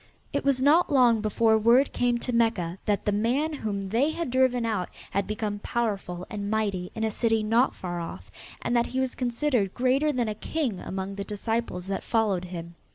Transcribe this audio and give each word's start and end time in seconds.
It 0.33 0.43
was 0.43 0.59
not 0.63 0.91
long 0.91 1.21
before 1.21 1.59
word 1.59 1.93
came 1.93 2.17
to 2.21 2.33
Mecca 2.33 2.79
that 2.85 3.05
the 3.05 3.11
man 3.11 3.53
whom 3.53 3.81
they 3.89 4.09
had 4.09 4.31
driven 4.31 4.65
out 4.65 4.89
had 5.11 5.27
become 5.27 5.59
powerful 5.59 6.25
and 6.27 6.49
mighty 6.49 6.89
in 6.95 7.03
a 7.03 7.11
city 7.11 7.43
not 7.43 7.75
far 7.75 7.99
off 7.99 8.31
and 8.63 8.75
that 8.75 8.87
he 8.87 8.99
was 8.99 9.13
considered 9.13 9.75
greater 9.75 10.11
than 10.11 10.27
a 10.27 10.33
king 10.33 10.79
among 10.79 11.13
the 11.13 11.23
disciples 11.23 11.85
that 11.85 12.03
followed 12.03 12.45
him. 12.45 12.73